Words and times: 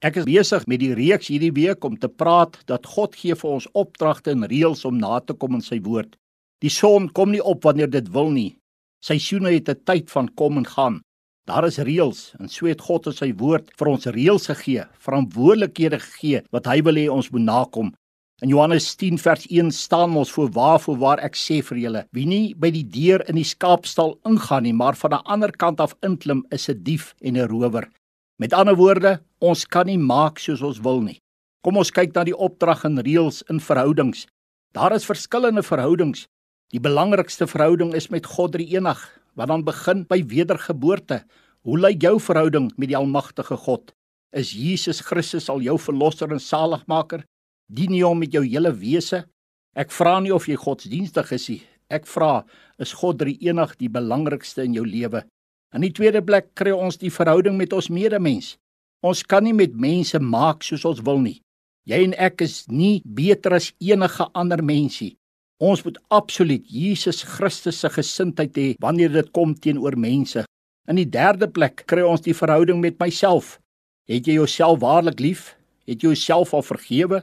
Ek 0.00 0.16
is 0.16 0.24
besig 0.24 0.62
met 0.64 0.80
die 0.80 0.94
reeks 0.96 1.28
hierdie 1.28 1.52
week 1.52 1.84
om 1.84 1.98
te 2.00 2.08
praat 2.08 2.54
dat 2.70 2.86
God 2.88 3.18
gee 3.20 3.34
vir 3.36 3.50
ons 3.58 3.66
opdragte 3.76 4.32
en 4.32 4.46
reëls 4.48 4.86
om 4.88 4.96
na 4.96 5.18
te 5.20 5.34
kom 5.36 5.58
in 5.58 5.64
sy 5.64 5.76
woord. 5.84 6.14
Die 6.64 6.72
son 6.72 7.10
kom 7.12 7.34
nie 7.34 7.42
op 7.44 7.68
wanneer 7.68 7.90
dit 7.92 8.08
wil 8.14 8.32
nie. 8.32 8.56
Seisoene 9.04 9.52
het 9.52 9.68
'n 9.68 9.84
tyd 9.84 10.08
van 10.10 10.28
kom 10.40 10.56
en 10.56 10.64
gaan. 10.64 11.00
Daar 11.46 11.66
is 11.66 11.78
reëls 11.78 12.32
en 12.40 12.48
so 12.48 12.66
het 12.66 12.80
God 12.80 13.06
in 13.08 13.12
sy 13.12 13.32
woord 13.32 13.68
vir 13.76 13.88
ons 13.88 14.06
reëls 14.06 14.46
gegee, 14.46 14.84
verantwoordelikhede 15.04 16.00
gegee 16.00 16.42
wat 16.50 16.66
hy 16.66 16.80
wil 16.80 16.94
hê 16.94 17.08
ons 17.10 17.30
moet 17.30 17.42
nakom. 17.42 17.92
In 18.42 18.48
Johannes 18.48 18.96
10 18.96 19.18
vers 19.18 19.46
1 19.50 19.70
staan 19.70 20.16
ons 20.16 20.32
voor 20.32 20.48
waarvoor 20.48 20.96
waar 20.96 21.20
ek 21.20 21.36
sê 21.36 21.62
vir 21.62 21.78
julle, 21.78 22.06
wie 22.12 22.26
nie 22.26 22.54
by 22.54 22.70
die 22.70 22.88
deur 22.88 23.20
in 23.28 23.34
die 23.34 23.44
skaapstal 23.44 24.18
ingaan 24.24 24.62
nie, 24.62 24.72
maar 24.72 24.96
van 24.96 25.12
'n 25.12 25.24
ander 25.26 25.52
kant 25.52 25.80
af 25.80 25.94
inklim, 26.02 26.46
is 26.50 26.70
'n 26.70 26.82
dief 26.82 27.14
en 27.20 27.36
'n 27.36 27.48
rower. 27.48 27.90
Met 28.40 28.54
ander 28.56 28.72
woorde, 28.72 29.18
ons 29.44 29.66
kan 29.68 29.84
nie 29.84 29.98
maak 30.00 30.38
soos 30.40 30.62
ons 30.64 30.78
wil 30.80 31.02
nie. 31.04 31.18
Kom 31.60 31.76
ons 31.76 31.90
kyk 31.92 32.14
na 32.16 32.22
die 32.24 32.32
opdrag 32.32 32.86
en 32.88 32.96
reëls 33.04 33.42
in 33.52 33.58
verhoudings. 33.60 34.22
Daar 34.72 34.94
is 34.96 35.04
verskillende 35.04 35.60
verhoudings. 35.60 36.22
Die 36.72 36.80
belangrikste 36.80 37.44
verhouding 37.50 37.92
is 37.98 38.08
met 38.08 38.24
God 38.24 38.54
die 38.56 38.70
Enig, 38.72 39.02
wat 39.36 39.50
dan 39.52 39.64
begin 39.66 40.06
by 40.08 40.22
wedergeboorte. 40.30 41.18
Hoe 41.68 41.76
lyk 41.76 42.00
jou 42.00 42.14
verhouding 42.16 42.70
met 42.80 42.88
die 42.88 42.96
almagtige 42.96 43.58
God? 43.60 43.92
Is 44.32 44.54
Jesus 44.56 45.02
Christus 45.04 45.50
al 45.52 45.60
jou 45.60 45.76
verlosser 45.76 46.32
en 46.32 46.40
saligmaker? 46.40 47.26
Dien 47.68 47.92
jy 47.92 48.06
hom 48.08 48.24
met 48.24 48.32
jou 48.32 48.46
hele 48.46 48.72
wese? 48.72 49.26
Ek 49.76 49.92
vra 49.92 50.16
nie 50.24 50.32
of 50.32 50.48
jy 50.48 50.56
godsdienstig 50.56 51.34
is 51.36 51.50
nie. 51.52 51.60
Ek 51.92 52.08
vra, 52.08 52.46
is 52.80 52.96
God 52.96 53.20
die 53.20 53.36
Enig 53.50 53.76
die 53.76 53.92
belangrikste 53.92 54.64
in 54.64 54.80
jou 54.80 54.86
lewe? 54.88 55.26
In 55.70 55.84
die 55.84 55.92
tweede 55.94 56.18
plek 56.18 56.48
kry 56.58 56.72
ons 56.74 56.98
die 56.98 57.12
verhouding 57.14 57.54
met 57.54 57.70
ons 57.76 57.92
medemens. 57.94 58.56
Ons 59.06 59.22
kan 59.22 59.44
nie 59.46 59.54
met 59.54 59.76
mense 59.78 60.18
maak 60.18 60.64
soos 60.66 60.82
ons 60.88 61.02
wil 61.06 61.20
nie. 61.22 61.38
Jy 61.86 62.00
en 62.08 62.14
ek 62.18 62.42
is 62.42 62.64
nie 62.66 62.98
beter 63.06 63.54
as 63.54 63.70
enige 63.78 64.26
ander 64.34 64.62
mensie. 64.66 65.14
Ons 65.62 65.84
moet 65.86 65.98
absoluut 66.10 66.64
Jesus 66.66 67.22
Christus 67.22 67.78
se 67.84 67.90
gesindheid 67.94 68.58
hê 68.58 68.68
wanneer 68.82 69.12
dit 69.14 69.28
kom 69.36 69.54
teenoor 69.54 69.94
mense. 69.94 70.42
In 70.90 70.98
die 70.98 71.06
derde 71.06 71.46
plek 71.46 71.84
kry 71.86 72.02
ons 72.02 72.24
die 72.24 72.34
verhouding 72.34 72.80
met 72.82 72.98
myself. 72.98 73.58
Het 74.10 74.26
jy 74.26 74.40
jouself 74.40 74.80
waarlik 74.82 75.22
lief? 75.22 75.52
Het 75.86 76.02
jy 76.02 76.10
jouself 76.10 76.54
al 76.56 76.66
vergewe? 76.66 77.20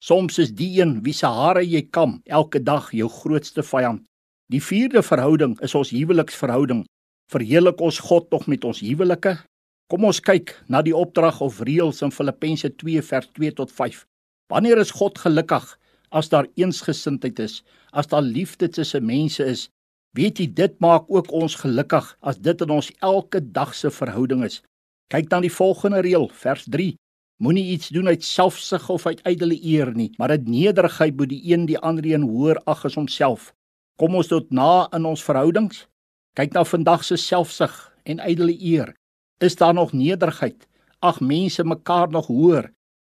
Soms 0.00 0.38
is 0.40 0.54
die 0.56 0.70
een 0.78 1.02
wie 1.04 1.12
se 1.12 1.28
hare 1.28 1.60
jy 1.66 1.82
kam 1.92 2.22
elke 2.24 2.62
dag 2.64 2.88
jou 2.96 3.10
grootste 3.12 3.60
vyand. 3.60 4.06
Die 4.48 4.62
vierde 4.64 5.04
verhouding 5.04 5.58
is 5.60 5.76
ons 5.76 5.92
huweliksverhouding 5.92 6.86
verheerlik 7.30 7.80
ons 7.80 8.00
God 8.02 8.28
tog 8.30 8.46
met 8.50 8.64
ons 8.66 8.82
huwelike? 8.82 9.36
Kom 9.90 10.06
ons 10.06 10.20
kyk 10.22 10.52
na 10.70 10.82
die 10.86 10.94
opdrag 10.94 11.40
of 11.42 11.60
reëls 11.66 12.02
in 12.06 12.14
Filippense 12.14 12.70
2 12.82 13.02
vers 13.06 13.28
2 13.38 13.54
tot 13.58 13.72
5. 13.74 14.04
Wanneer 14.50 14.78
is 14.82 14.94
God 14.94 15.18
gelukkig 15.18 15.66
as 16.10 16.30
daar 16.30 16.48
eensgesindheid 16.58 17.38
is, 17.42 17.60
as 17.94 18.10
daar 18.10 18.26
liefde 18.26 18.68
tussen 18.68 19.06
mense 19.06 19.44
is? 19.46 19.68
Weet 20.18 20.42
jy 20.42 20.48
dit 20.50 20.74
maak 20.82 21.06
ook 21.10 21.30
ons 21.30 21.54
gelukkig 21.58 22.06
as 22.26 22.38
dit 22.42 22.62
in 22.66 22.72
ons 22.74 22.90
elke 22.98 23.42
dag 23.54 23.74
se 23.78 23.90
verhouding 23.94 24.42
is. 24.46 24.58
Kyk 25.10 25.30
dan 25.30 25.46
die 25.46 25.54
volgende 25.54 26.02
reël, 26.06 26.26
vers 26.34 26.66
3. 26.70 26.94
Moenie 27.42 27.70
iets 27.72 27.88
doen 27.94 28.10
uit 28.10 28.24
selfsug 28.26 28.88
of 28.90 29.06
uit 29.06 29.22
ydelle 29.26 29.56
eer 29.62 29.94
nie, 29.94 30.10
maar 30.18 30.34
uit 30.34 30.46
nederigheid 30.46 31.16
moet 31.16 31.30
die 31.30 31.40
een 31.52 31.66
die 31.66 31.78
ander 31.78 32.06
een 32.06 32.26
hoër 32.26 32.58
ag 32.66 32.84
as 32.84 32.98
homself. 32.98 33.52
Kom 33.98 34.14
ons 34.18 34.30
tot 34.30 34.50
na 34.50 34.88
in 34.94 35.06
ons 35.06 35.22
verhoudings. 35.24 35.86
Kyk 36.38 36.52
na 36.54 36.62
vandag 36.62 37.02
se 37.02 37.16
selfsug 37.18 37.72
en 38.06 38.20
ydelle 38.22 38.54
eer. 38.54 38.92
Is 39.42 39.56
daar 39.58 39.74
nog 39.74 39.92
nederigheid? 39.92 40.68
Ag 41.02 41.18
mense 41.20 41.64
mekaar 41.64 42.10
nog 42.10 42.28
hoor. 42.30 42.68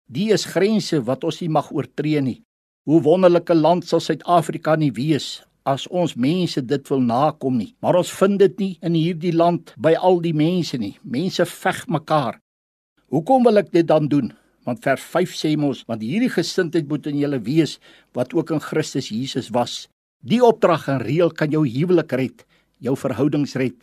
Die 0.08 0.32
is 0.32 0.46
grense 0.48 1.02
wat 1.04 1.26
ons 1.28 1.42
nie 1.44 1.50
mag 1.52 1.68
oortree 1.76 2.22
nie. 2.24 2.40
Hoe 2.88 3.02
wonderlike 3.04 3.54
land 3.54 3.88
sal 3.90 4.00
Suid-Afrika 4.00 4.78
nie 4.80 4.94
wees 4.96 5.42
as 5.68 5.84
ons 5.92 6.16
mense 6.16 6.62
dit 6.64 6.90
wil 6.90 7.04
nakom 7.04 7.60
nie. 7.60 7.74
Maar 7.84 8.00
ons 8.00 8.12
vind 8.22 8.40
dit 8.40 8.56
nie 8.64 8.72
in 8.82 8.96
hierdie 8.96 9.36
land 9.36 9.76
by 9.78 9.94
al 10.00 10.22
die 10.24 10.34
mense 10.34 10.80
nie. 10.80 10.96
Mense 11.04 11.46
veg 11.46 11.84
mekaar. 11.92 12.40
Hoekom 13.12 13.44
wil 13.46 13.60
ek 13.62 13.74
dit 13.76 13.86
dan 13.86 14.08
doen? 14.08 14.32
Want 14.66 14.82
vers 14.86 15.04
5 15.04 15.36
sê 15.36 15.56
mos, 15.60 15.84
want 15.90 16.02
hierdie 16.06 16.32
gesindheid 16.32 16.88
moet 16.88 17.08
in 17.12 17.20
julle 17.20 17.40
wees 17.44 17.78
wat 18.18 18.34
ook 18.34 18.56
in 18.56 18.64
Christus 18.64 19.12
Jesus 19.12 19.52
was. 19.52 19.90
Die 20.24 20.40
opdrag 20.44 20.88
en 20.88 21.04
reël 21.04 21.36
kan 21.36 21.52
jou 21.52 21.66
huwelik 21.68 22.16
red 22.16 22.46
jou 22.84 22.96
verhoudings 22.98 23.56
red. 23.60 23.76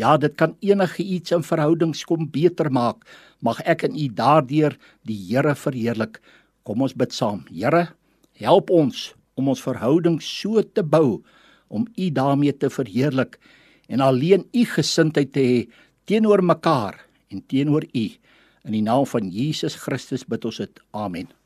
Ja, 0.00 0.16
dit 0.18 0.34
kan 0.38 0.56
enige 0.64 1.02
iets 1.02 1.34
in 1.34 1.44
verhoudings 1.46 2.04
kom 2.06 2.26
beter 2.30 2.70
maak. 2.72 3.04
Mag 3.44 3.60
ek 3.68 3.86
en 3.88 3.98
u 3.98 4.08
daardeur 4.08 4.76
die 5.06 5.18
Here 5.28 5.54
verheerlik. 5.54 6.20
Kom 6.64 6.82
ons 6.82 6.96
bid 6.96 7.12
saam. 7.12 7.44
Here, 7.50 7.88
help 8.40 8.70
ons 8.70 9.12
om 9.38 9.50
ons 9.52 9.62
verhoudings 9.62 10.26
so 10.26 10.62
te 10.62 10.82
bou 10.82 11.22
om 11.68 11.86
u 11.98 12.10
daarmee 12.10 12.54
te 12.54 12.70
verheerlik 12.70 13.38
en 13.88 14.00
alleen 14.00 14.46
u 14.54 14.64
gesindheid 14.74 15.32
te 15.34 15.42
hê 15.44 15.62
teenoor 16.08 16.42
mekaar 16.42 17.00
en 17.30 17.42
teenoor 17.50 17.86
u. 17.92 18.06
In 18.64 18.76
die 18.78 18.84
naam 18.84 19.06
van 19.06 19.30
Jesus 19.30 19.76
Christus 19.76 20.24
bid 20.24 20.44
ons 20.48 20.62
dit. 20.62 20.84
Amen. 20.92 21.43